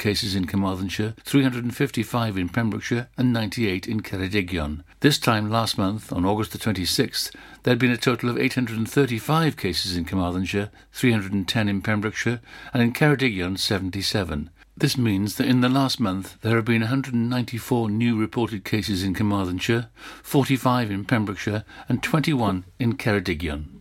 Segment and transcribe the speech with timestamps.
[0.00, 4.82] cases in Carmarthenshire, 355 in Pembrokeshire, and 98 in Ceredigion.
[4.98, 7.30] This time last month, on August the 26th,
[7.62, 12.40] there had been a total of 835 cases in Carmarthenshire, 310 in Pembrokeshire,
[12.74, 14.50] and in Ceredigion 77.
[14.76, 19.14] This means that in the last month there have been 194 new reported cases in
[19.14, 19.90] Carmarthenshire,
[20.22, 23.79] 45 in Pembrokeshire, and 21 in Ceredigion.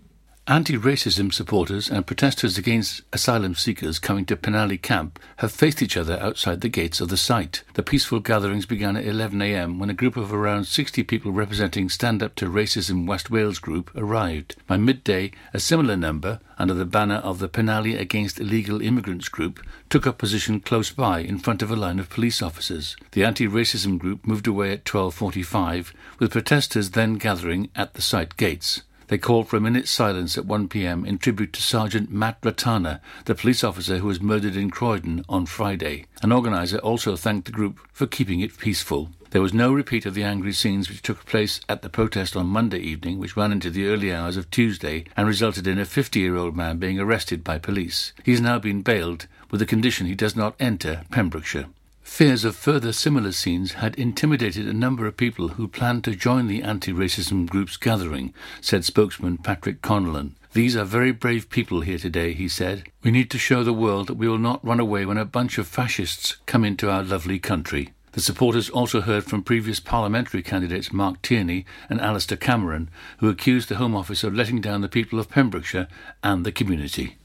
[0.50, 6.18] Anti-racism supporters and protesters against asylum seekers coming to Penally camp have faced each other
[6.20, 7.61] outside the gates of the site.
[7.75, 12.23] The peaceful gatherings began at 11am when a group of around 60 people representing Stand
[12.23, 14.55] Up to Racism West Wales group arrived.
[14.66, 19.63] By midday, a similar number, under the banner of the Penally Against Illegal Immigrants group,
[19.88, 22.97] took up position close by in front of a line of police officers.
[23.11, 28.81] The anti-racism group moved away at 12.45, with protesters then gathering at the site gates.
[29.09, 31.04] They called for a minute's silence at 1 p.m.
[31.04, 35.48] in tribute to Sergeant Matt Ratana, the police officer who was murdered in Croydon on
[35.48, 36.05] Friday.
[36.22, 39.09] An organizer also thanked the group for keeping it peaceful.
[39.31, 42.45] There was no repeat of the angry scenes which took place at the protest on
[42.45, 46.20] Monday evening, which ran into the early hours of Tuesday and resulted in a 50
[46.20, 48.14] year old man being arrested by police.
[48.23, 51.66] He has now been bailed with the condition he does not enter Pembrokeshire.
[52.09, 56.47] Fears of further similar scenes had intimidated a number of people who planned to join
[56.47, 60.35] the anti racism group's gathering, said spokesman Patrick Connellan.
[60.52, 62.83] These are very brave people here today, he said.
[63.03, 65.57] We need to show the world that we will not run away when a bunch
[65.57, 67.93] of fascists come into our lovely country.
[68.11, 73.69] The supporters also heard from previous parliamentary candidates Marc Tierney and Alastair Cameron, who accused
[73.69, 75.87] the Home Office of letting down the people of Pembrokeshire
[76.21, 77.19] and the community.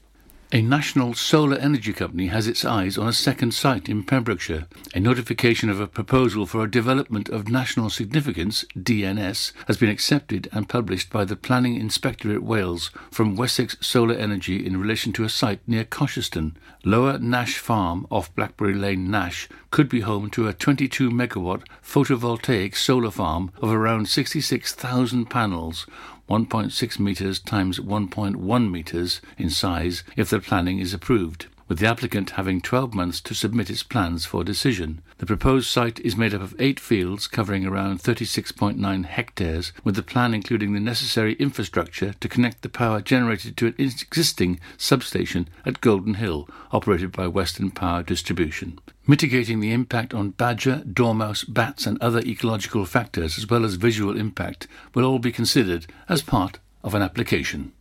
[0.55, 4.67] A national solar energy company has its eyes on a second site in Pembrokeshire.
[4.93, 10.47] A notification of a proposal for a development of national significance, DNS, has been accepted
[10.53, 15.29] and published by the Planning Inspectorate Wales from Wessex Solar Energy in relation to a
[15.29, 16.53] site near Cosheston.
[16.85, 22.77] Lower Nash Farm off Blackberry Lane, Nash, could be home to a 22 megawatt photovoltaic
[22.77, 25.85] solar farm of around 66,000 panels
[26.29, 32.31] 1.6 metres times 1.1 metres in size if the planning is approved, with the applicant
[32.31, 35.01] having 12 months to submit its plans for decision.
[35.17, 40.03] The proposed site is made up of eight fields covering around 36.9 hectares, with the
[40.03, 45.81] plan including the necessary infrastructure to connect the power generated to an existing substation at
[45.81, 48.79] Golden Hill, operated by Western Power Distribution.
[49.07, 54.17] Mitigating the impact on badger, dormouse, bats, and other ecological factors, as well as visual
[54.17, 57.71] impact, will all be considered as part of an application.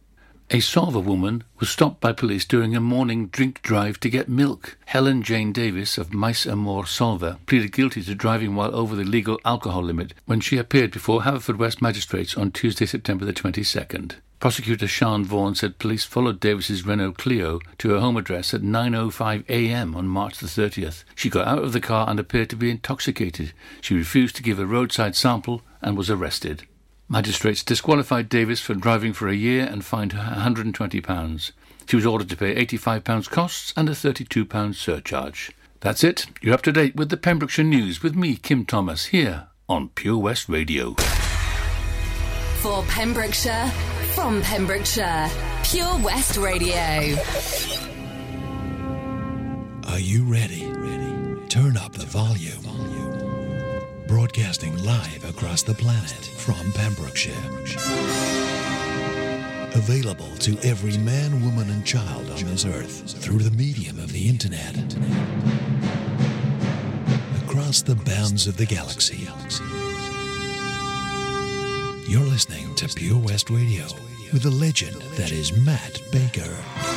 [0.54, 4.78] A Solva woman was stopped by police during a morning drink drive to get milk.
[4.86, 9.40] Helen Jane Davis of Mice Amor Solva pleaded guilty to driving while over the legal
[9.44, 14.14] alcohol limit when she appeared before Haverfordwest magistrates on Tuesday, September the 22nd.
[14.38, 19.42] Prosecutor Sean Vaughan said police followed Davis's Renault Clio to her home address at 9:05
[19.48, 19.96] a.m.
[19.96, 21.02] on March the 30th.
[21.16, 23.52] She got out of the car and appeared to be intoxicated.
[23.80, 26.68] She refused to give a roadside sample and was arrested.
[27.08, 31.52] Magistrates disqualified Davis for driving for a year and fined her £120.
[31.86, 35.52] She was ordered to pay £85 costs and a £32 surcharge.
[35.80, 36.26] That's it.
[36.40, 40.18] You're up to date with the Pembrokeshire News with me, Kim Thomas, here on Pure
[40.18, 40.94] West Radio.
[42.62, 43.70] For Pembrokeshire,
[44.14, 45.28] from Pembrokeshire,
[45.62, 47.18] Pure West Radio.
[49.88, 50.66] Are you ready?
[50.66, 51.48] Ready.
[51.48, 52.93] Turn up the volume.
[54.14, 57.34] Broadcasting live across the planet from Pembrokeshire.
[59.74, 64.28] Available to every man, woman, and child on this earth through the medium of the
[64.28, 64.76] internet.
[67.44, 69.26] Across the bounds of the galaxy.
[72.08, 73.82] You're listening to Pure West Radio
[74.32, 76.93] with the legend that is Matt Baker.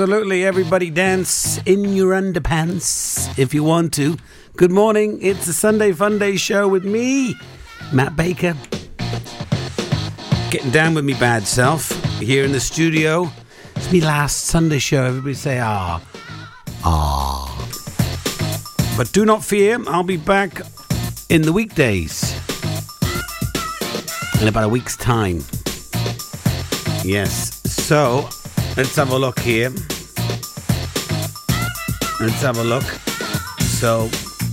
[0.00, 4.16] Absolutely, everybody dance in your underpants if you want to.
[4.54, 7.34] Good morning, it's a Sunday Fun Day show with me,
[7.92, 8.54] Matt Baker.
[10.52, 11.90] Getting down with me bad self
[12.20, 13.28] here in the studio.
[13.74, 15.02] It's me last Sunday show.
[15.02, 16.00] Everybody say ah.
[16.84, 17.68] Ah.
[18.96, 20.60] But do not fear, I'll be back
[21.28, 22.34] in the weekdays
[24.40, 25.38] in about a week's time.
[27.02, 28.28] Yes, so
[28.78, 29.70] Let's have a look here.
[32.20, 32.84] Let's have a look.
[33.58, 34.08] So,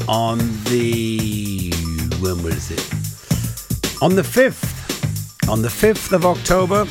[0.07, 1.71] on the.
[2.19, 4.01] When was it?
[4.01, 5.47] On the 5th.
[5.47, 6.87] On the 5th of October,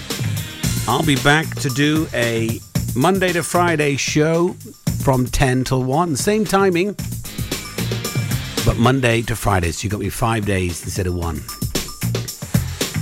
[0.87, 2.61] I'll be back to do a
[2.95, 4.55] Monday to Friday show
[5.03, 6.15] from 10 till 1.
[6.15, 6.95] Same timing,
[8.65, 9.73] but Monday to Friday.
[9.73, 11.41] So you got me five days instead of one.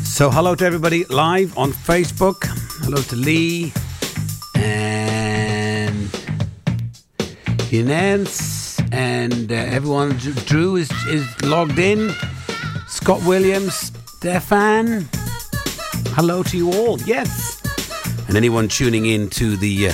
[0.07, 2.47] So, hello to everybody live on Facebook.
[2.83, 3.75] Hello to Lee
[7.73, 10.11] Inez and uh, everyone.
[10.45, 12.13] Drew is, is logged in.
[12.87, 15.09] Scott Williams, Stefan.
[16.09, 17.01] Hello to you all.
[17.03, 17.63] Yes.
[18.29, 19.93] And anyone tuning in to the uh,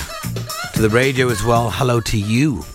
[0.73, 1.69] to the radio as well.
[1.71, 2.65] Hello to you.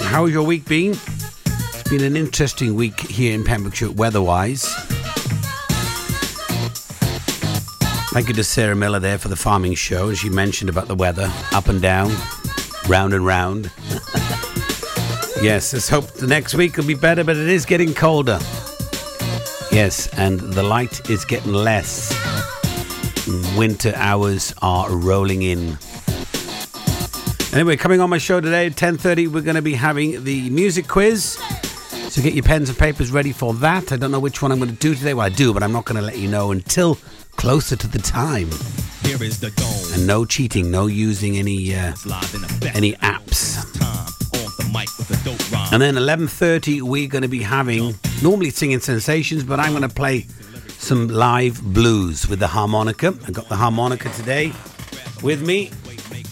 [0.00, 0.90] How's your week been?
[1.44, 4.64] It's been an interesting week here in Pembrokeshire weather-wise.
[8.10, 10.08] Thank you to Sarah Miller there for the farming show.
[10.08, 12.10] As she mentioned about the weather, up and down,
[12.88, 13.70] round and round.
[15.42, 18.38] yes, let's hope the next week will be better, but it is getting colder.
[19.72, 22.14] Yes, and the light is getting less.
[23.56, 25.76] Winter hours are rolling in.
[27.52, 30.86] Anyway, coming on my show today at 10:30, we're going to be having the music
[30.86, 31.38] quiz.
[32.10, 33.92] So get your pens and papers ready for that.
[33.92, 35.12] I don't know which one I'm going to do today.
[35.14, 36.98] Well, I do, but I'm not going to let you know until
[37.36, 38.50] closer to the time.
[39.02, 39.85] Here is the dome.
[39.96, 41.94] And no cheating, no using any uh,
[42.74, 43.56] any apps.
[45.72, 49.88] And then 11:30 we're going to be having normally singing sensations, but I'm going to
[49.88, 50.26] play
[50.76, 53.14] some live blues with the harmonica.
[53.26, 54.52] I got the harmonica today
[55.22, 55.70] with me.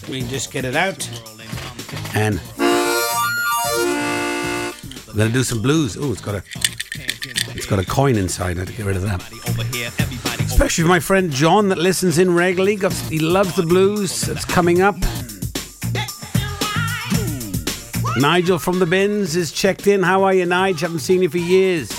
[0.07, 1.09] We can just get it out.
[2.13, 2.39] And
[5.07, 5.97] we're going to do some blues.
[5.99, 6.43] Oh, it's got a
[7.55, 8.57] it's got a coin inside.
[8.57, 10.34] I had to get rid of that.
[10.45, 12.77] Especially my friend John that listens in regularly.
[13.09, 14.27] He loves the blues.
[14.27, 14.95] It's coming up.
[18.17, 20.01] Nigel from the bins is checked in.
[20.03, 20.87] How are you, Nigel?
[20.87, 21.91] Haven't seen you for years.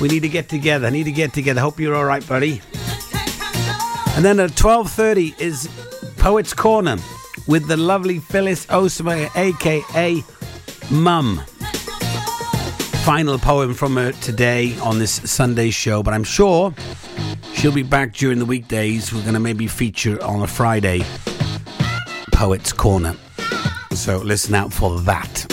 [0.00, 0.86] We need to get together.
[0.86, 1.60] I need to get together.
[1.60, 2.62] Hope you're all right, buddy.
[4.16, 5.68] And then at 12:30 is
[6.16, 6.96] Poets Corner
[7.46, 10.24] with the lovely Phyllis Osmeyer, aka
[10.90, 11.42] Mum
[13.08, 16.74] final poem from her today on this Sunday show, but I'm sure
[17.58, 19.12] she'll be back during the weekdays.
[19.12, 21.02] We're going to maybe feature on a Friday
[22.32, 23.16] Poets Corner.
[23.92, 25.44] So listen out for that.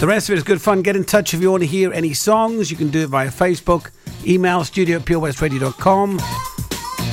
[0.00, 0.82] The rest of it is good fun.
[0.82, 2.72] Get in touch if you want to hear any songs.
[2.72, 3.90] You can do it via Facebook,
[4.26, 6.18] email studio at purewestradio.com,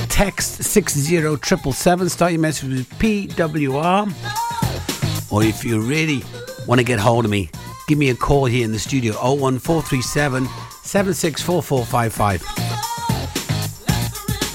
[0.08, 4.12] text 60777, start your message with PWR.
[5.32, 6.24] Or if you really
[6.66, 7.50] want to get hold of me,
[7.86, 10.46] give me a call here in the studio 01437
[10.82, 12.65] 764455.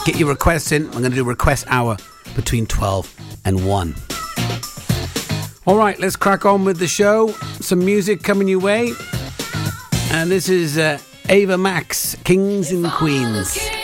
[0.05, 0.85] Get your requests in.
[0.85, 1.95] I'm going to do request hour
[2.35, 3.95] between 12 and 1.
[5.67, 7.27] All right, let's crack on with the show.
[7.59, 8.93] Some music coming your way.
[10.11, 10.97] And this is uh,
[11.29, 13.53] Ava Max, Kings and Queens.
[13.53, 13.81] Kings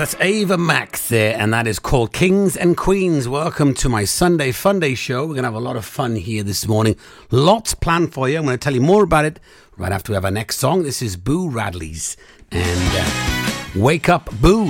[0.00, 3.28] that's Ava Max there, and that is called Kings and Queens.
[3.28, 5.26] Welcome to my Sunday Fun Day show.
[5.26, 6.96] We're going to have a lot of fun here this morning.
[7.30, 8.38] Lots planned for you.
[8.38, 9.38] I'm going to tell you more about it
[9.76, 10.84] right after we have our next song.
[10.84, 12.16] This is Boo Radleys
[12.50, 14.68] and uh, Wake Up Boo.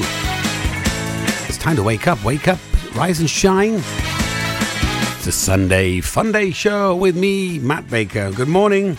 [1.46, 2.58] It's time to wake up, wake up,
[2.96, 3.74] rise and shine.
[3.74, 8.32] It's a Sunday Fun Day show with me, Matt Baker.
[8.32, 8.98] Good morning.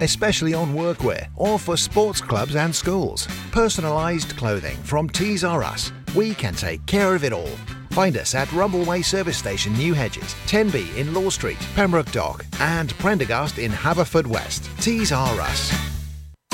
[0.00, 3.26] especially on workwear or for sports clubs and schools.
[3.50, 5.92] Personalised clothing from Tees R Us.
[6.14, 7.56] We can take care of it all.
[7.90, 12.92] Find us at Rumbleway Service Station, New Hedges, 10B in Law Street, Pembroke Dock, and
[12.98, 14.68] Prendergast in Haverfordwest.
[14.82, 15.72] Tees R Us.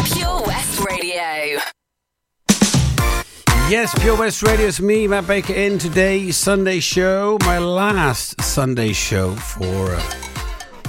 [0.04, 1.58] Pure West Radio.
[3.68, 4.66] Yes, Pure West Radio.
[4.66, 7.38] It's me, Matt Baker, in today's Sunday show.
[7.42, 10.31] My last Sunday show for, uh,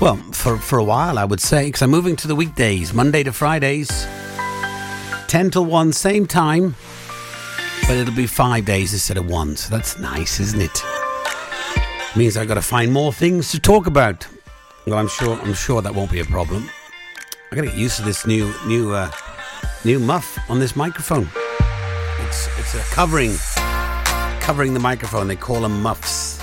[0.04, 3.24] well, for, for a while, I would say, because I'm moving to the weekdays, Monday
[3.24, 4.06] to Fridays,
[5.30, 6.76] 10 till 1, same time,
[7.84, 9.56] but it'll be five days instead of one.
[9.56, 10.84] So that's nice, isn't it?
[12.18, 14.28] Means I've got to find more things to talk about.
[14.86, 16.70] Well, I'm sure, I'm sure that won't be a problem.
[17.50, 19.10] I got to get used to this new, new, uh,
[19.86, 21.30] new muff on this microphone.
[22.20, 23.32] It's it's a covering
[24.42, 25.30] covering the microphone.
[25.30, 26.42] They call them muffs.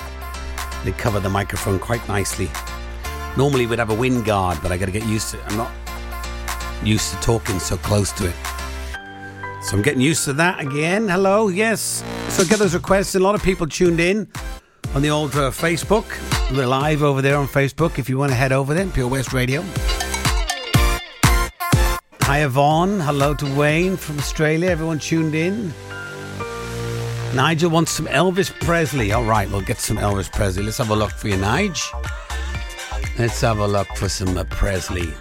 [0.83, 2.49] They cover the microphone quite nicely.
[3.41, 5.45] Normally we'd have a wind guard, but I got to get used to it.
[5.47, 5.73] I'm not
[6.85, 8.35] used to talking so close to it.
[9.63, 11.09] So I'm getting used to that again.
[11.09, 12.05] Hello, yes.
[12.29, 13.15] So get those requests.
[13.15, 14.29] A lot of people tuned in
[14.95, 16.05] on the old uh, Facebook.
[16.55, 17.99] We're live over there on Facebook.
[17.99, 19.65] If you want to head over there, Pure West Radio.
[22.21, 23.01] Hi, Yvonne.
[23.01, 24.69] Hello to Wayne from Australia.
[24.69, 25.73] Everyone tuned in.
[27.35, 29.13] Nigel wants some Elvis Presley.
[29.13, 30.63] All right, we'll get some Elvis Presley.
[30.63, 31.91] Let's have a look for you, Nige.
[33.19, 35.13] Let's have a look for some uh, Presley.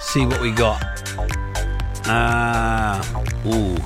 [0.00, 0.82] See what we got.
[2.06, 3.00] Ah,
[3.46, 3.76] ooh.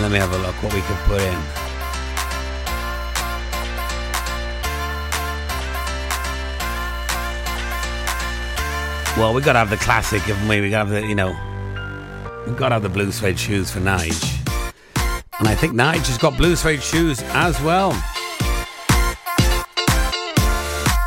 [0.00, 1.38] Let me have a look what we could put in.
[9.18, 10.60] Well, we gotta have the classic, haven't we?
[10.60, 11.36] We gotta have the, you know,
[12.46, 14.37] we gotta have the blue suede shoes for Nige.
[15.38, 17.92] And I think Nigel's got blue suede shoes as well.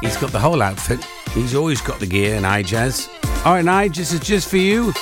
[0.01, 1.03] He's got the whole outfit.
[1.33, 3.09] He's always got the gear, Nige has.
[3.45, 4.93] All right, Nige, this is just for you.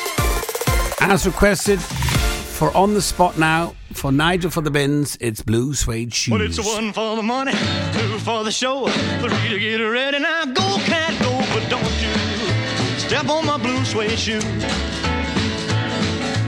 [1.02, 6.14] As requested, for on the spot now, for Nigel for the bins, it's blue suede
[6.14, 6.32] shoes.
[6.32, 7.54] Well, it's one for the money,
[7.94, 10.20] two for the show, three to get ready.
[10.20, 14.42] Now go, cat, go, but don't you step on my blue suede shoe.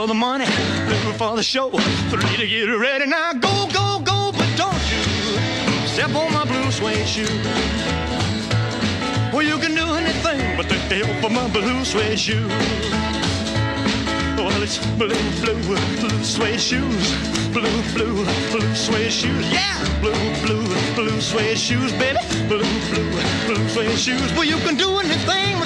[0.00, 1.68] For the money, two for the show,
[2.08, 3.04] three to get ready.
[3.04, 5.02] Now go, go, go, but don't you
[5.92, 7.36] step on my blue suede shoe.
[9.30, 12.48] Well, you can do anything but take over my blue suede shoe.
[14.38, 15.60] Well, it's blue, blue,
[16.00, 17.06] blue suede shoes.
[17.52, 19.52] Blue, blue, blue suede shoes.
[19.52, 19.76] Yeah!
[20.00, 20.14] Blue,
[20.46, 22.20] blue, blue suede shoes, baby.
[22.48, 23.10] Blue, blue,
[23.46, 24.32] blue suede shoes.
[24.32, 25.59] Well, you can do anything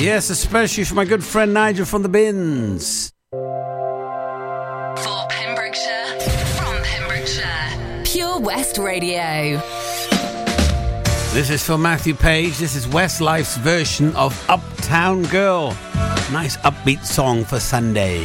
[0.00, 3.12] Yes, especially for my good friend Nigel from the bins.
[3.30, 6.20] For Pembrokeshire,
[6.56, 9.60] from Pembrokeshire, Pure West Radio.
[11.32, 12.58] This is for Matthew Page.
[12.58, 15.76] This is Westlife's version of Uptown Girl.
[16.32, 18.24] Nice upbeat song for Sunday.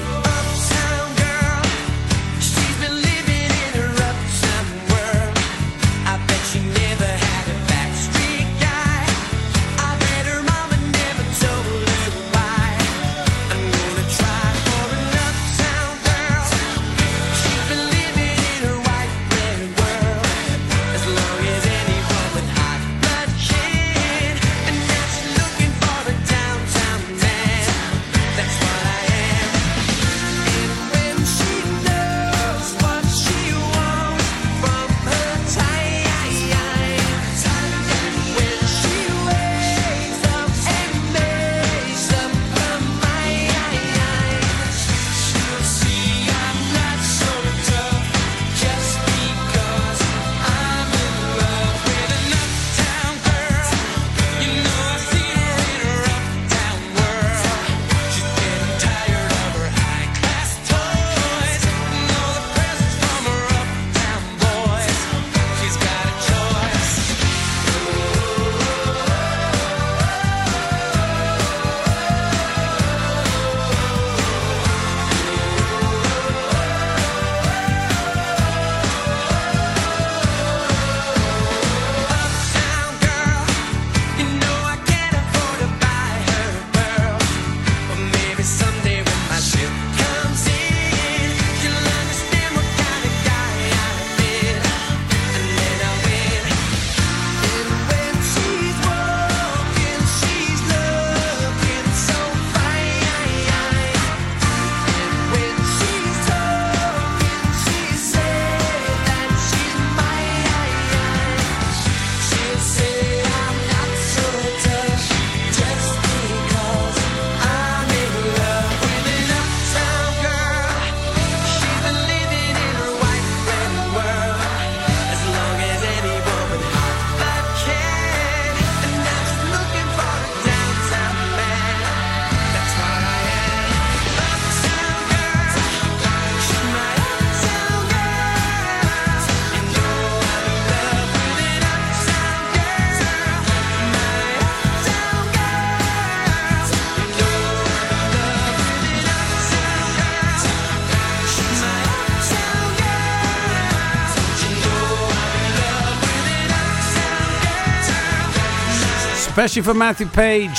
[159.45, 160.58] especially for Matthew Page.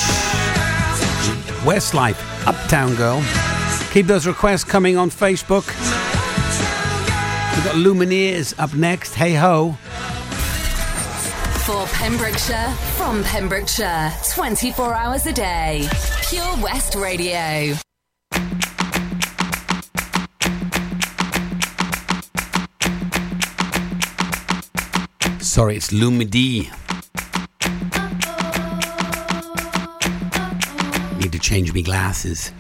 [1.67, 3.21] Westlife, Uptown Girl.
[3.91, 5.67] Keep those requests coming on Facebook.
[7.57, 9.15] We've got Lumineers up next.
[9.15, 9.73] Hey ho.
[11.67, 15.89] For Pembrokeshire, from Pembrokeshire, 24 hours a day.
[16.29, 17.75] Pure West Radio.
[25.41, 26.86] Sorry, it's Lumidee.
[31.47, 32.51] change me glasses.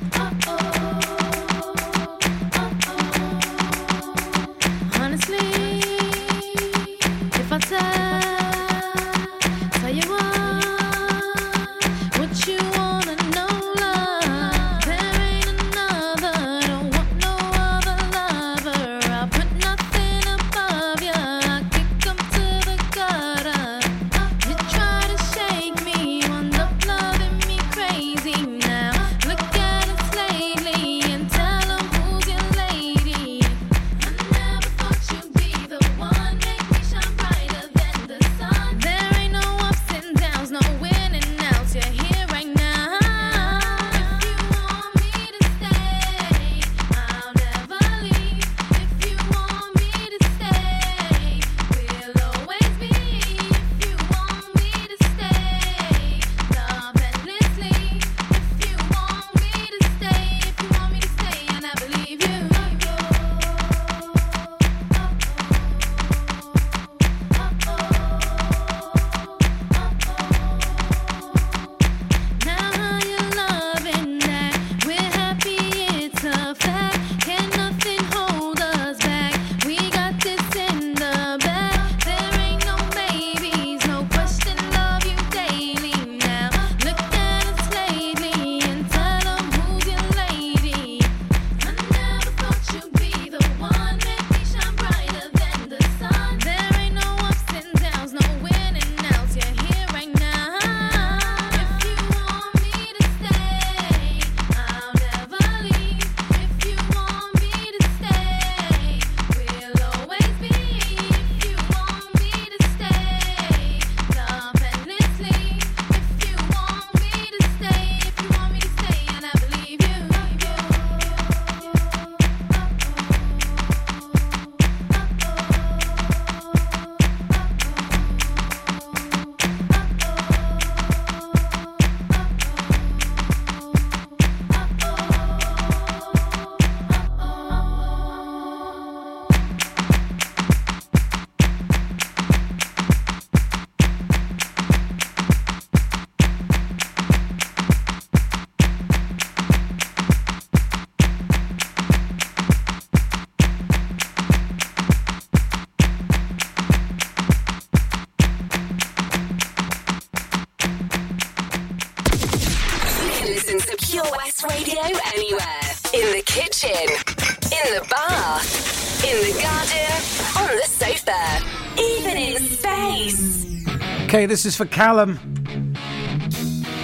[174.26, 175.20] This is for Callum.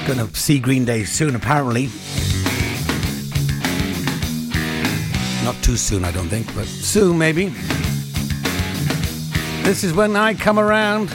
[0.07, 1.91] Gonna see Green Day soon, apparently.
[5.45, 7.49] Not too soon, I don't think, but soon maybe.
[9.65, 11.11] This is when I come around.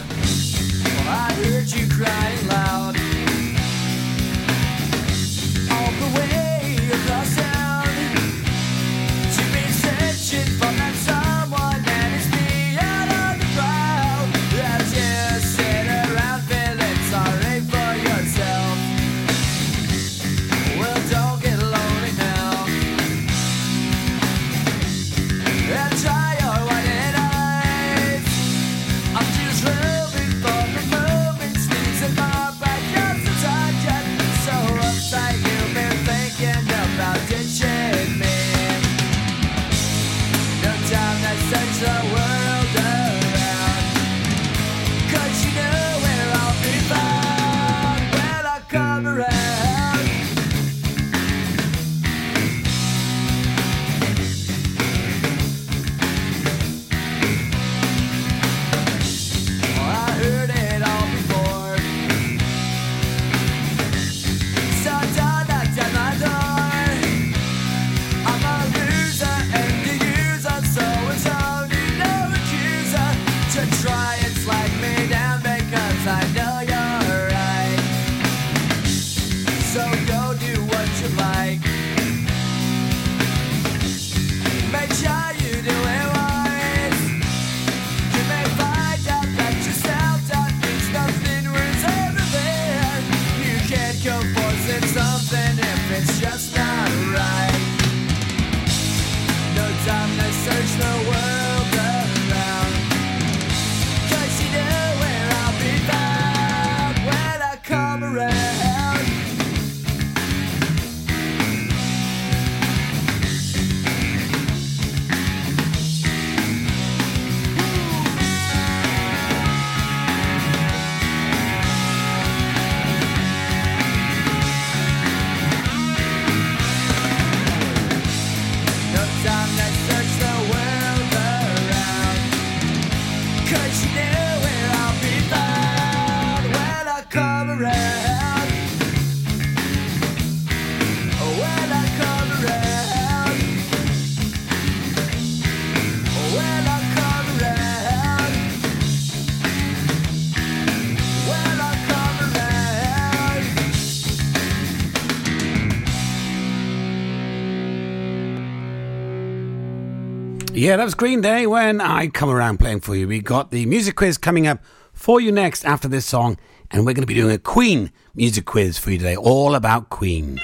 [160.77, 163.07] That was Green Day when I come around playing for you.
[163.07, 164.59] We got the music quiz coming up
[164.93, 166.37] for you next after this song,
[166.69, 169.89] and we're going to be doing a Queen music quiz for you today, all about
[169.89, 170.39] Queen.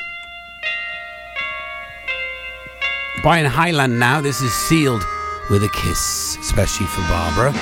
[3.22, 4.22] Brian Hyland now.
[4.22, 5.06] This is sealed
[5.52, 7.54] with a kiss, especially for Barbara.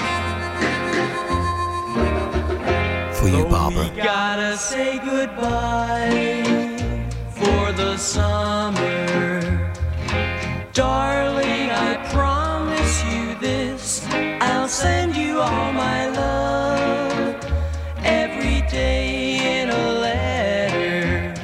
[3.16, 3.92] For you, Barbara.
[3.94, 6.46] We gotta say goodbye
[7.32, 9.42] for the summer.
[10.72, 11.51] Darling,
[14.82, 17.36] send you all my love
[18.04, 21.36] every day in a letter.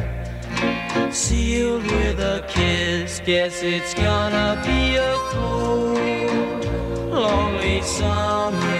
[1.11, 3.21] Sealed with a kiss.
[3.25, 6.65] Guess it's gonna be a cold,
[7.11, 8.76] lonely summer.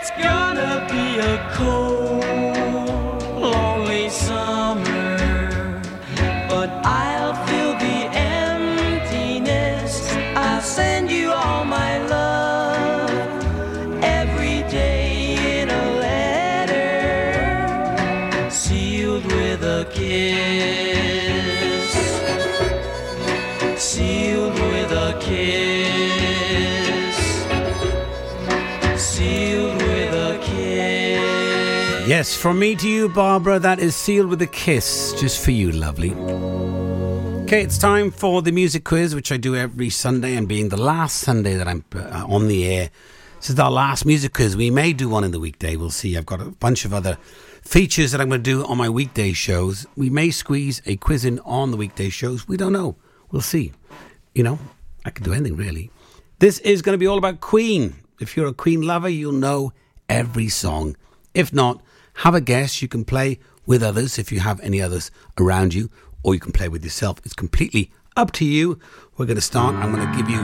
[0.00, 1.99] It's gonna be a cold,
[32.20, 35.72] Yes, from me to you, Barbara, that is sealed with a kiss, just for you,
[35.72, 36.12] lovely.
[37.44, 40.76] Okay, it's time for the music quiz, which I do every Sunday, and being the
[40.76, 42.90] last Sunday that I'm uh, on the air,
[43.38, 44.54] this is our last music quiz.
[44.54, 46.14] We may do one in the weekday, we'll see.
[46.18, 47.16] I've got a bunch of other
[47.62, 49.86] features that I'm going to do on my weekday shows.
[49.96, 52.46] We may squeeze a quiz in on the weekday shows.
[52.46, 52.96] We don't know.
[53.30, 53.72] We'll see.
[54.34, 54.58] You know,
[55.06, 55.90] I can do anything really.
[56.38, 57.94] This is going to be all about Queen.
[58.20, 59.72] If you're a Queen lover, you'll know
[60.10, 60.98] every song.
[61.32, 61.80] If not,
[62.20, 62.82] have a guess.
[62.82, 65.90] You can play with others if you have any others around you,
[66.22, 67.18] or you can play with yourself.
[67.24, 68.78] It's completely up to you.
[69.16, 69.74] We're going to start.
[69.76, 70.40] I'm going to give you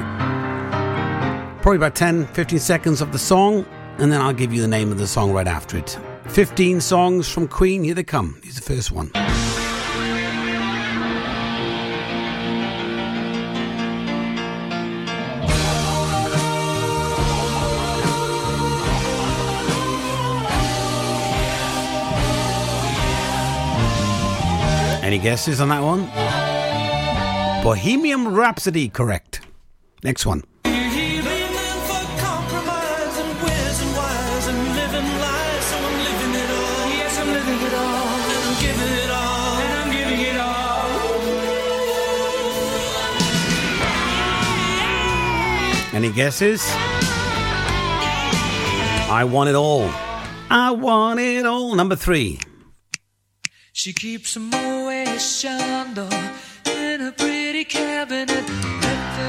[1.60, 3.66] probably about 10, 15 seconds of the song,
[3.98, 5.98] and then I'll give you the name of the song right after it.
[6.28, 7.84] 15 songs from Queen.
[7.84, 8.40] Here they come.
[8.42, 9.10] Here's the first one.
[25.16, 26.02] Any guesses on that one?
[27.64, 29.40] Bohemian Rhapsody, correct.
[30.04, 30.44] Next one.
[45.94, 46.62] Any guesses?
[49.08, 49.88] I want it all.
[50.50, 51.74] I want it all.
[51.74, 52.38] Number three.
[53.76, 54.40] She keeps a
[56.66, 58.44] In a pretty cabinet.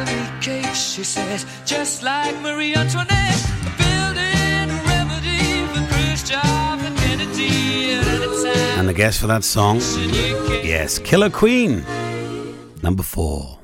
[0.10, 3.42] Eat cake, she says, just like Marie Antoinette.
[3.78, 8.80] Building a remedy for Khrushchev and Kennedy at any time.
[8.80, 9.78] And the guess for that song?
[10.62, 11.86] Yes, Killer Queen.
[12.84, 13.57] Number four.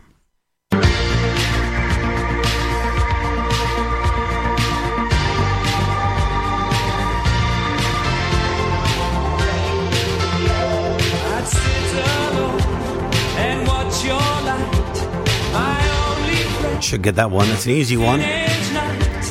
[16.83, 17.49] Should get that one.
[17.49, 18.19] It's an easy one.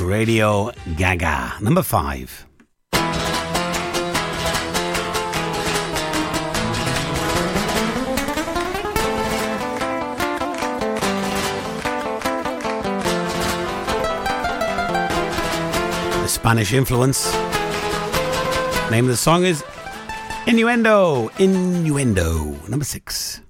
[0.03, 2.47] Radio Gaga, number five.
[16.23, 17.33] The Spanish influence.
[18.91, 19.62] Name of the song is
[20.47, 21.29] Innuendo.
[21.38, 23.43] Innuendo, number six.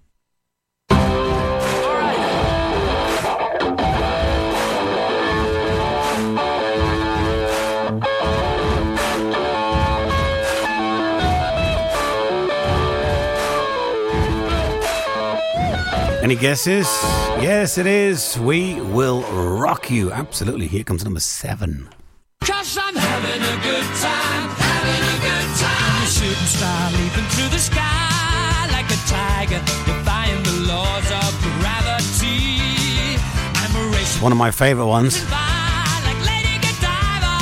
[16.32, 16.86] Any guesses?
[17.44, 18.38] Yes, it is.
[18.38, 19.20] We will
[19.60, 20.10] rock you.
[20.10, 20.66] Absolutely.
[20.66, 21.90] Here comes number seven.
[22.42, 25.92] Cause I'm having a good time, having a good time.
[25.92, 31.38] I'm a shooting star leaping through the sky like a tiger, defying the laws of
[31.60, 33.18] gravity.
[33.60, 35.22] I'm a racing One of my favorite ones.
[35.30, 37.36] like Lady Godiva.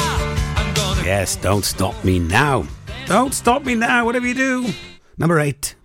[0.58, 2.66] I'm gonna Yes, don't stop me now.
[3.06, 4.66] Don't stop me now, whatever you do.
[5.16, 5.76] Number eight.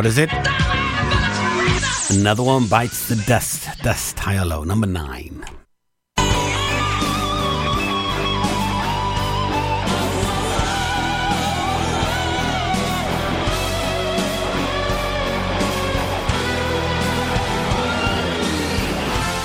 [0.00, 0.30] What is it?
[2.18, 3.68] Another one bites the dust.
[3.82, 4.64] Dust low.
[4.64, 5.44] Number nine.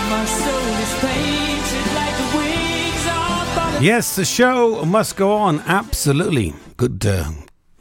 [0.10, 5.60] My soul is painted like the wings of the Yes, the show must go on.
[5.68, 6.53] Absolutely.
[6.78, 7.32] Good uh,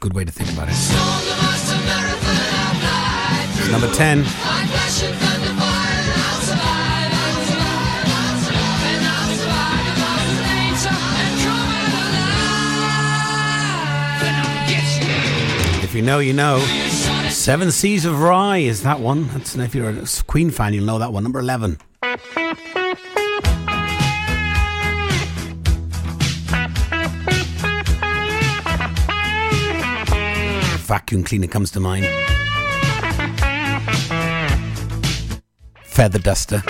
[0.01, 1.34] good way to think about it.
[3.71, 4.19] Number 10.
[15.83, 16.59] If you know, you know.
[17.29, 19.27] Seven Seas of Rhye is that one.
[19.29, 21.23] That's if you're a Queen fan, you'll know that one.
[21.23, 21.77] Number 11.
[30.85, 32.05] Vacuum cleaner comes to mind.
[35.95, 36.61] Feather duster.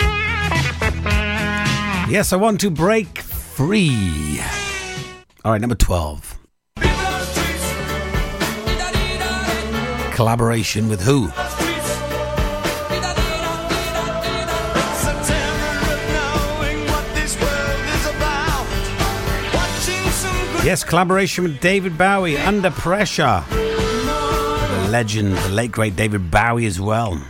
[2.08, 4.40] Yes, I want to break free.
[5.44, 6.38] All right, number 12.
[10.14, 11.26] Collaboration with who?
[20.64, 23.42] Yes, collaboration with David Bowie, Under Pressure.
[23.50, 27.20] The legend, the late great David Bowie as well.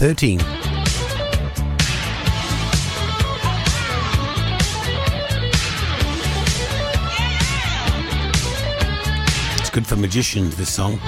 [0.00, 0.40] 13.
[9.60, 10.98] It's good for magicians, this song.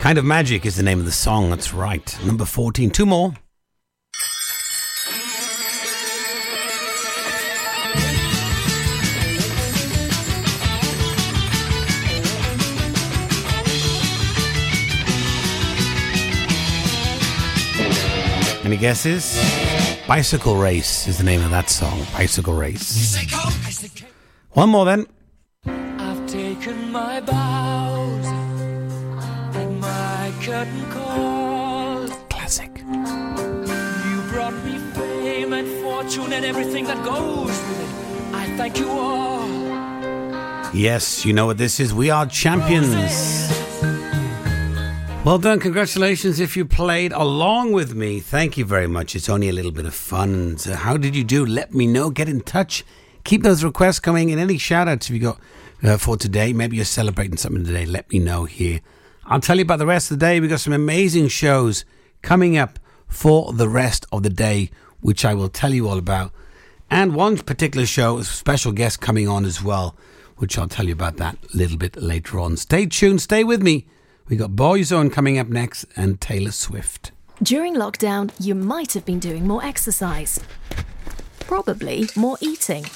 [0.00, 2.18] Kind of Magic is the name of the song, that's right.
[2.26, 2.90] Number 14.
[2.90, 3.32] Two more.
[18.74, 19.38] Any guesses?
[20.08, 21.96] Bicycle Race is the name of that song.
[22.12, 23.16] Bicycle Race.
[24.50, 25.06] One more then.
[25.64, 28.26] I've taken my bows
[29.54, 32.08] at my curtain call.
[32.28, 32.76] Classic.
[32.76, 38.34] You brought me fame and fortune and everything that goes with it.
[38.34, 39.48] I thank you all.
[40.74, 41.94] Yes, you know what this is.
[41.94, 43.53] We are champions.
[45.24, 45.58] Well done.
[45.58, 48.20] Congratulations if you played along with me.
[48.20, 49.16] Thank you very much.
[49.16, 50.58] It's only a little bit of fun.
[50.58, 51.46] So how did you do?
[51.46, 52.10] Let me know.
[52.10, 52.84] Get in touch.
[53.24, 55.40] Keep those requests coming and any shout outs if you got
[55.82, 56.52] uh, for today.
[56.52, 57.86] Maybe you're celebrating something today.
[57.86, 58.82] Let me know here.
[59.24, 60.40] I'll tell you about the rest of the day.
[60.40, 61.86] We've got some amazing shows
[62.20, 64.70] coming up for the rest of the day,
[65.00, 66.32] which I will tell you all about.
[66.90, 69.96] And one particular show, a special guest coming on as well,
[70.36, 72.58] which I'll tell you about that a little bit later on.
[72.58, 73.86] Stay tuned, stay with me.
[74.28, 77.12] We got Boyzone coming up next and Taylor Swift.
[77.42, 80.40] During lockdown, you might have been doing more exercise.
[81.40, 82.86] Probably more eating.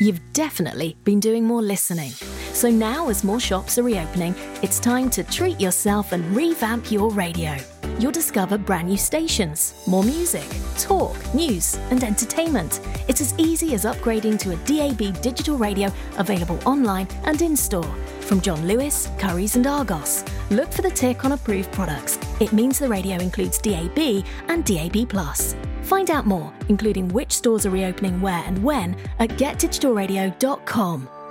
[0.00, 2.10] You've definitely been doing more listening.
[2.52, 7.10] So now, as more shops are reopening, it's time to treat yourself and revamp your
[7.10, 7.56] radio.
[7.98, 10.46] You'll discover brand new stations, more music,
[10.78, 12.80] talk, news, and entertainment.
[13.06, 17.94] It's as easy as upgrading to a DAB digital radio available online and in store.
[18.20, 20.24] From John Lewis, Curry's, and Argos.
[20.50, 22.18] Look for the tick on approved products.
[22.40, 25.73] It means the radio includes DAB and DAB.
[25.84, 31.08] Find out more, including which stores are reopening where and when, at getdigitalradio.com.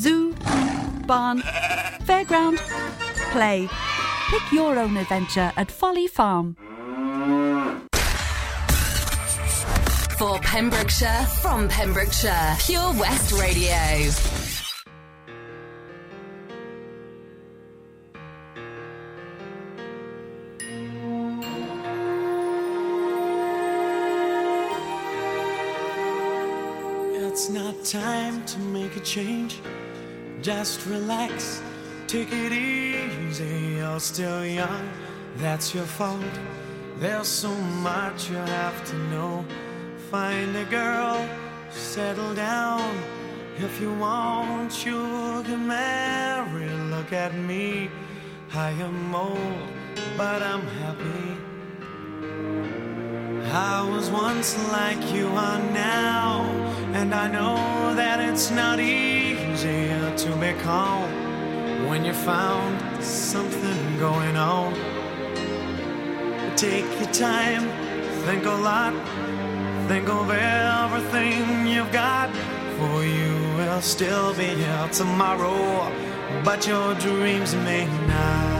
[0.00, 0.32] Zoo,
[1.06, 1.42] barn,
[2.06, 2.56] fairground,
[3.32, 3.68] play.
[4.30, 6.56] Pick your own adventure at Folly Farm.
[10.16, 13.76] For Pembrokeshire, from Pembrokeshire, Pure West Radio.
[27.22, 29.60] It's not time to make a change.
[30.42, 31.62] Just relax,
[32.06, 33.76] take it easy.
[33.76, 34.88] You're still young,
[35.36, 36.24] that's your fault.
[36.98, 39.44] There's so much you have to know.
[40.10, 41.28] Find a girl,
[41.70, 43.02] settle down.
[43.58, 46.70] If you want, you can marry.
[46.94, 47.90] Look at me,
[48.54, 49.68] I am old,
[50.16, 51.36] but I'm happy.
[53.52, 56.44] I was once like you are now,
[56.94, 61.10] and I know that it's not easy to be calm
[61.88, 64.72] when you found something going on.
[66.54, 67.68] Take your time,
[68.24, 68.94] think a lot,
[69.88, 72.30] think of everything you've got.
[72.78, 75.90] For you will still be here tomorrow,
[76.44, 78.59] but your dreams may not.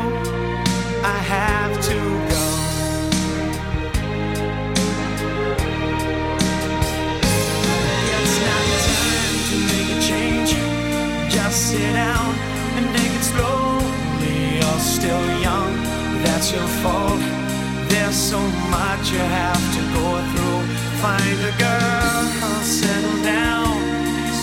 [18.11, 20.61] There's so much you have to go through.
[20.99, 23.71] Find a girl, settle down.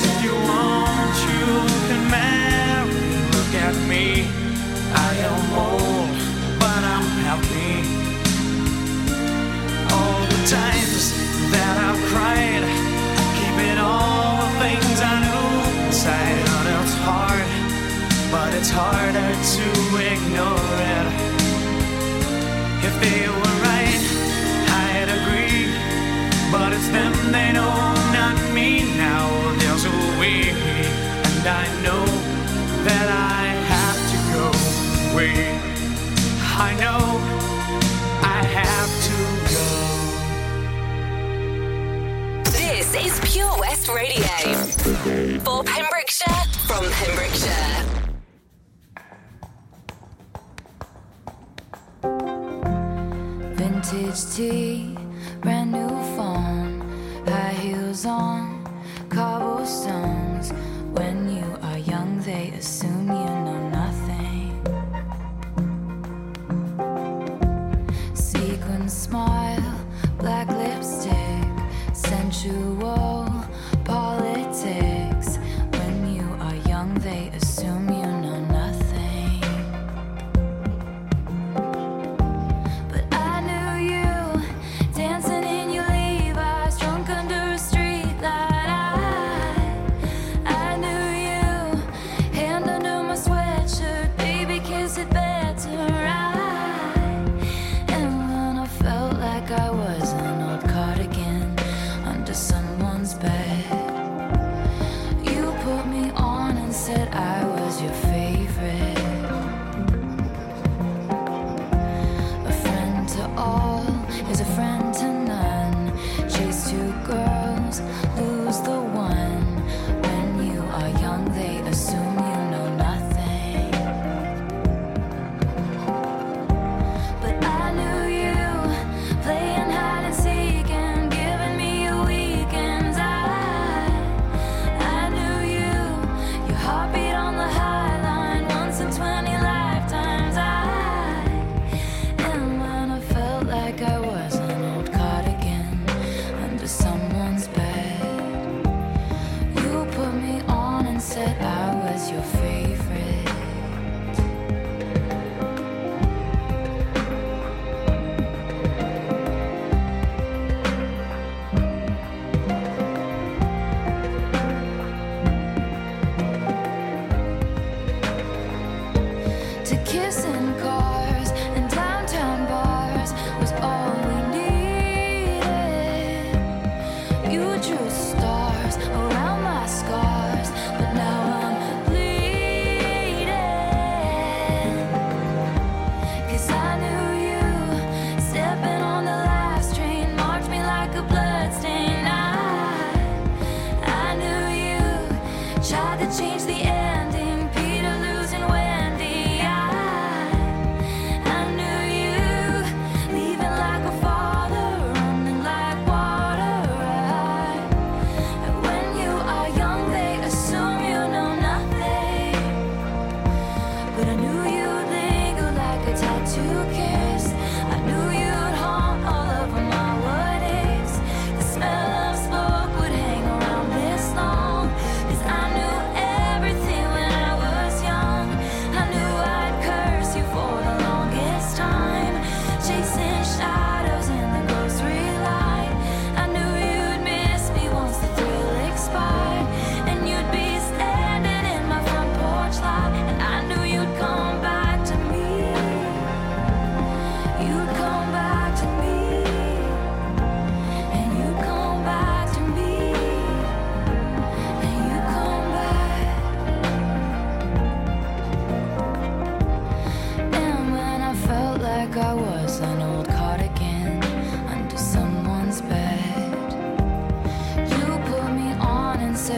[0.09, 1.45] If you want, you
[1.85, 2.97] can marry.
[3.37, 4.25] Look at me,
[4.97, 6.17] I am old,
[6.59, 7.85] but I'm happy
[9.93, 11.13] all the times
[11.53, 12.65] that I've cried,
[13.37, 16.41] keeping all the things I knew inside.
[16.81, 17.49] It's hard,
[18.33, 19.38] but it's harder
[36.79, 37.19] know
[38.23, 39.17] I have to
[39.53, 39.65] go.
[42.53, 44.27] This is Pure West Radio.
[45.45, 47.85] For Pembrokeshire, from Pembrokeshire.
[53.57, 54.97] Vintage tea,
[55.41, 56.81] brand new phone,
[57.27, 58.58] high heels on,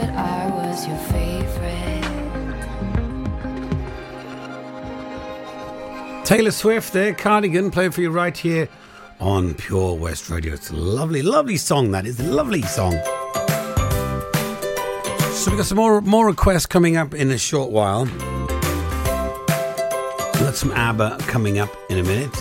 [0.01, 1.35] that I was your favorite.
[6.25, 8.69] Taylor Swift there, Cardigan, playing for you right here
[9.21, 10.55] on Pure West Radio.
[10.55, 12.19] It's a lovely, lovely song, that is.
[12.21, 12.93] A lovely song.
[15.33, 18.05] So we've got some more, more requests coming up in a short while.
[18.05, 18.17] We've
[20.47, 22.35] got some ABBA coming up in a minute,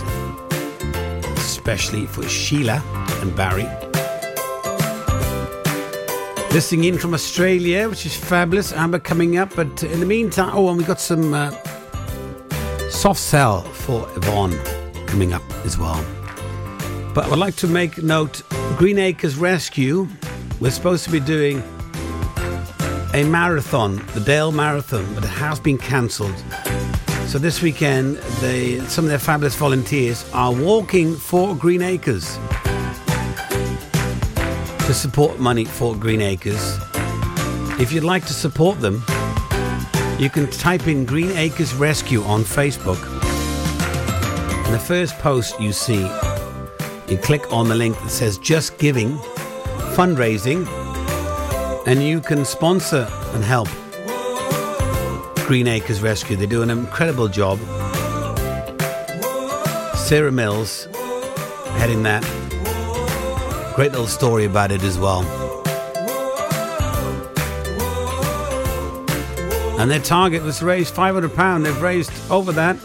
[1.38, 2.82] especially for Sheila
[3.22, 3.89] and Barry.
[6.52, 8.72] Listening in from Australia, which is fabulous.
[8.72, 11.52] ABBA coming up, but in the meantime, oh, and we've got some uh,
[12.90, 14.58] Soft Cell for Yvonne
[15.06, 16.04] coming up as well.
[17.14, 18.42] But I would like to make note
[18.76, 20.08] Green Acres Rescue,
[20.58, 21.62] we're supposed to be doing
[23.14, 26.36] a marathon, the Dale Marathon, but it has been cancelled.
[27.26, 32.40] So this weekend, they, some of their fabulous volunteers are walking for Green Acres
[34.90, 36.76] to support money for Green Acres.
[37.78, 39.04] If you'd like to support them,
[40.18, 43.00] you can type in Green Acres Rescue on Facebook.
[44.64, 46.02] And the first post you see,
[47.06, 49.16] you click on the link that says Just Giving,
[49.94, 50.66] Fundraising,
[51.86, 53.68] and you can sponsor and help
[55.46, 56.34] Green Acres Rescue.
[56.34, 57.60] They do an incredible job.
[59.94, 60.86] Sarah Mills
[61.78, 62.49] heading that.
[63.80, 65.22] Great little story about it as well.
[69.80, 71.64] And their target was to raise £500.
[71.64, 72.76] They've raised over that,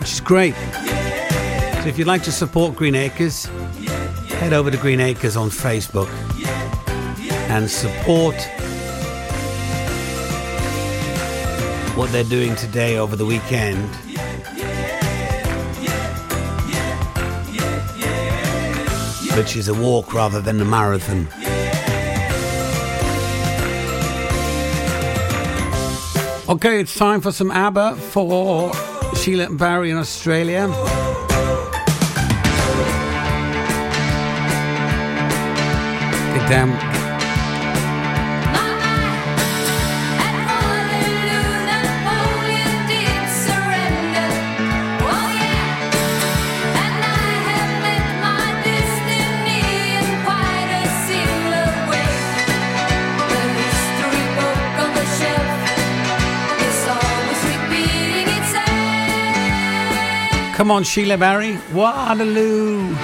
[0.00, 0.56] which is great.
[0.56, 3.44] So if you'd like to support Green Acres,
[4.40, 6.08] head over to Green Acres on Facebook
[7.48, 8.34] and support
[11.96, 13.88] what they're doing today over the weekend.
[19.36, 21.28] Which is a walk rather than a marathon.
[26.48, 28.72] Okay, it's time for some ABBA for
[29.16, 30.68] Sheila and Barry in Australia.
[36.48, 36.91] Down.
[60.62, 61.58] Come on, Sheila Barry.
[61.72, 62.94] Waterloo.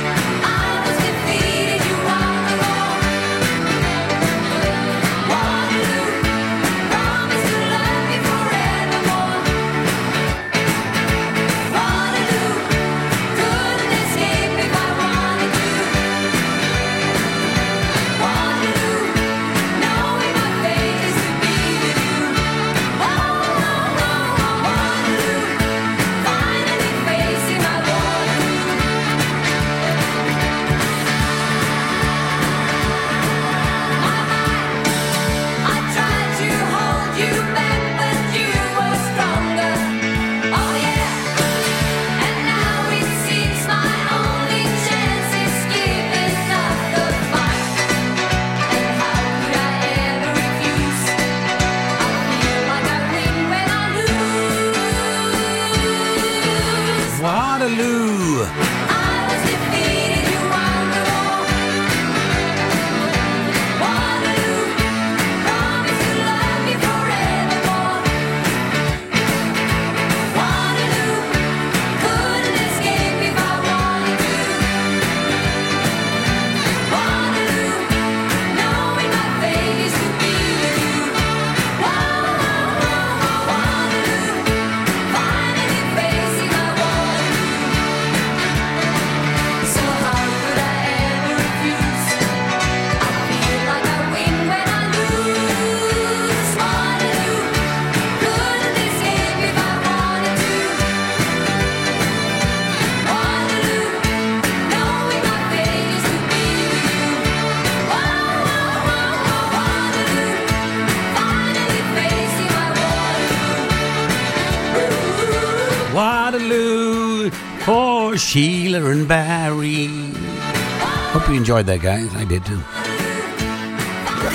[121.59, 122.15] Enjoyed that, guys.
[122.15, 122.63] I did too.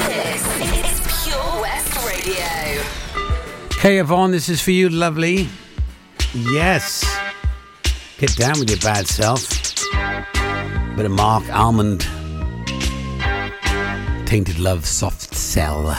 [0.10, 2.82] This is Pure West Radio.
[3.80, 5.48] Hey, Yvonne, this is for you, lovely.
[6.34, 7.06] Yes.
[8.18, 9.48] Get down with your bad self.
[10.98, 12.02] Bit of Marc Almond.
[14.28, 15.96] Tainted Love, Soft Cell.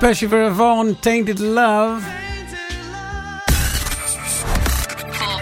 [0.00, 2.02] For Yvonne, Tainted Love.
[2.02, 2.08] For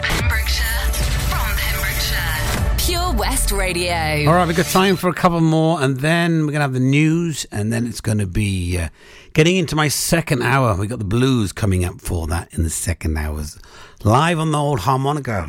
[0.02, 0.92] Pembrokeshire,
[1.28, 2.76] from Pembrokeshire.
[2.76, 4.28] Pure West Radio.
[4.28, 6.72] All right, we've got time for a couple more, and then we're going to have
[6.72, 8.88] the news, and then it's going to be uh,
[9.32, 10.74] getting into my second hour.
[10.74, 13.60] We've got the blues coming up for that in the second hours.
[14.02, 15.46] Live on the old harmonica.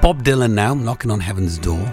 [0.00, 1.92] Bob Dylan now, knocking on heaven's door.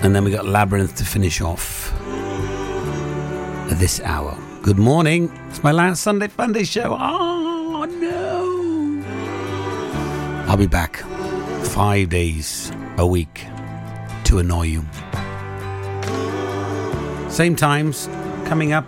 [0.00, 1.92] And then we got Labrinth to finish off
[3.78, 4.38] this hour.
[4.62, 5.30] Good morning.
[5.48, 6.96] It's my last Sunday Funday show.
[6.98, 9.04] Oh, no.
[10.48, 10.98] I'll be back
[11.66, 13.44] five days a week
[14.24, 14.84] to annoy you.
[17.28, 18.08] Same times
[18.46, 18.86] coming up.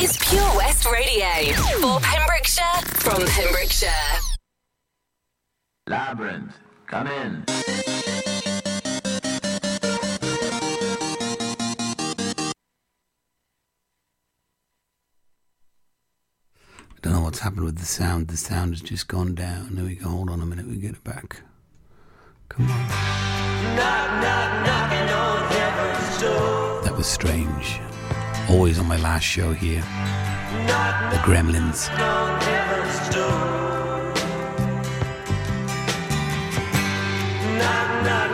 [0.00, 1.54] Is Pure West Radio.
[1.80, 3.90] For Pembrokeshire, from Pembrokeshire.
[5.88, 6.52] Labrinth,
[6.88, 7.44] come in.
[7.46, 7.62] I
[17.00, 18.28] don't know what's happened with the sound.
[18.28, 19.76] The sound has just gone down.
[19.76, 20.08] There we go.
[20.08, 20.66] Hold on a minute.
[20.66, 21.42] We get it back.
[22.48, 22.88] Come on.
[23.76, 26.82] Knock, knock, knocking on heaven's door.
[26.82, 27.78] That was strange.
[28.48, 29.80] Always on my last show here.
[29.80, 31.88] The Gremlins.
[37.58, 38.33] Knock, knock,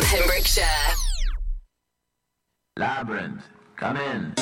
[0.00, 0.64] from Pembrokeshire.
[2.78, 3.42] Labrinth,
[3.76, 4.37] come in.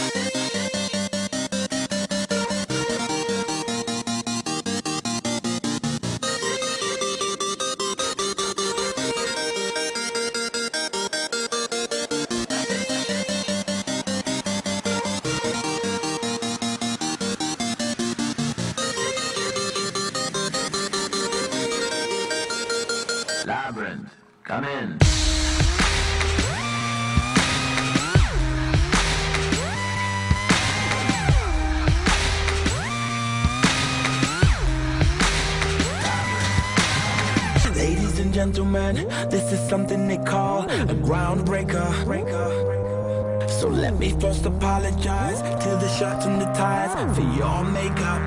[44.36, 48.20] First apologize to the shots and the ties for your makeup.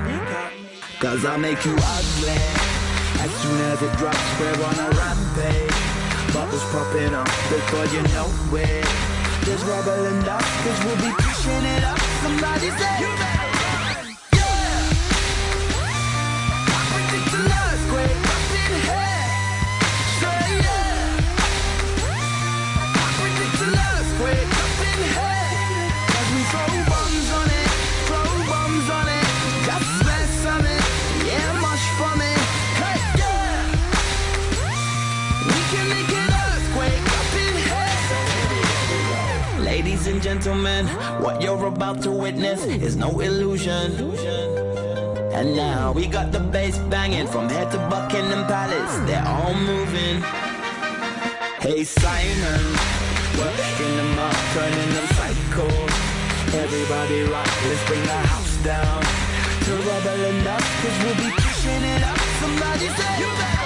[1.00, 2.40] Cause I'll make you ugly
[3.24, 4.40] as soon as it drops.
[4.40, 6.34] We're on a rampage.
[6.34, 8.86] Bubbles popping up before you know it.
[9.46, 12.00] There's rubble and dust, cause we'll be pushing it up.
[12.22, 13.49] Somebody say,
[40.20, 40.86] and gentlemen,
[41.24, 43.92] what you're about to witness is no illusion.
[45.32, 48.96] And now we got the bass banging from head to Buckingham Palace.
[49.08, 50.22] They're all moving.
[51.64, 52.64] Hey Simon,
[53.40, 55.68] working them up, turning them psycho.
[56.64, 59.02] Everybody rock, let's bring the house down
[59.66, 62.18] to rubble dust, cause we'll be pushing it up.
[62.42, 63.59] Somebody say, You better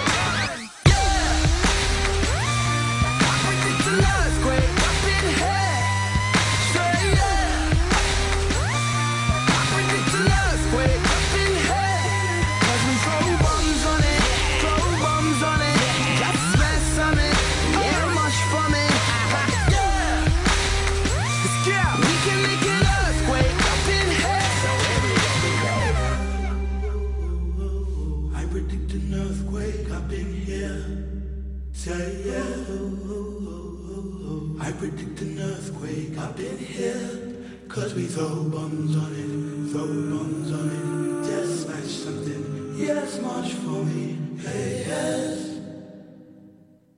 [37.96, 41.28] We throw bombs on it, throw bombs on it.
[41.30, 44.18] Just smash something, yes, march for me.
[44.40, 45.60] Hey, yes.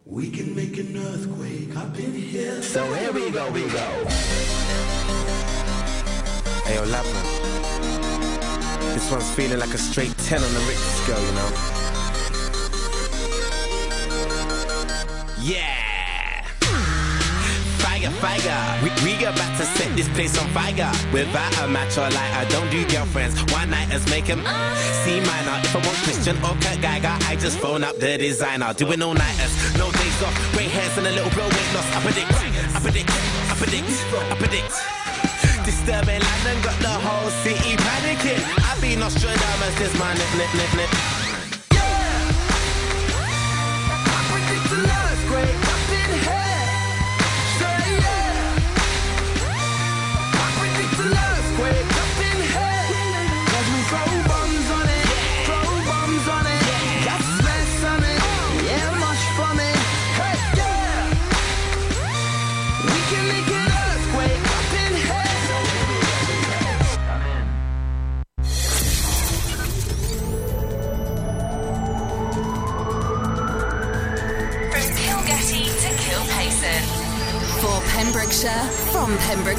[0.05, 2.61] We can make an earthquake up in here.
[2.61, 4.05] So here we go, we go.
[6.63, 7.43] Hey, Labrinth.
[8.93, 11.51] This one's feeling like a straight 10 on the Richter scale, you know?
[15.41, 15.84] Yeah!
[18.13, 18.83] Fire, fire.
[18.83, 20.91] We, we about to set this place on fire.
[21.11, 23.33] Without a match or lighter, don't do girlfriends.
[23.51, 24.45] One nighters make them
[25.01, 25.57] C minor.
[25.65, 28.73] If I want Christian or Kurt Geiger, I just phone up the designer.
[28.73, 30.35] Doing all nighters, no days off.
[30.53, 31.87] Grey hairs and a little bro weight loss.
[31.95, 32.29] I predict,
[32.75, 34.73] I predict, I predict, I predict.
[35.65, 38.41] Disturbing London got the whole city panicking.
[38.69, 40.89] I be Nostradamus, this my nip, nip, nip, nip.
[44.13, 45.64] I predict an earthquake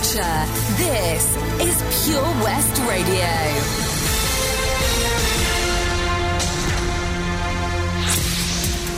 [0.06, 0.46] Pembrokeshire.
[0.76, 3.26] This is Pure West Radio.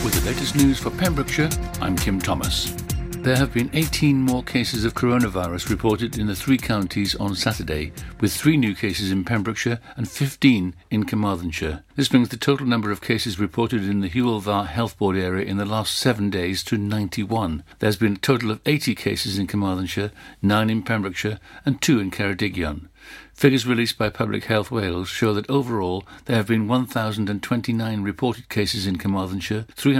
[0.03, 1.49] With the latest news for Pembrokeshire,
[1.81, 2.88] I'm Kim Thomas.
[3.21, 7.91] There have been 18 more cases of coronavirus reported in the three counties on Saturday,
[8.21, 11.83] with three new cases in Pembrokeshire and 15 in Carmarthenshire.
[11.97, 15.45] This brings the total number of cases reported in the Hywel Dda Health Board area
[15.45, 17.63] in the last seven days to 91.
[17.79, 20.11] There's been a total of 80 cases in Carmarthenshire,
[20.41, 22.87] 9 in Pembrokeshire, and 2 in Ceredigion.
[23.33, 28.85] Figures released by Public Health Wales show that overall there have been 1,029 reported cases
[28.85, 29.97] in Carmarthenshire, 300